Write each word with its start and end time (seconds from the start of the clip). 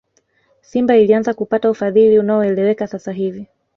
simba 0.61 0.97
ilianza 0.97 1.33
kupata 1.33 1.69
ufadhili 1.69 2.19
unaoeleweka 2.19 2.87
sasa 2.87 3.11
hivi 3.11 3.47